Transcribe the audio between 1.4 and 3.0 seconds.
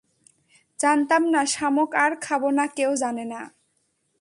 শামুক আর খাবোনা কেউ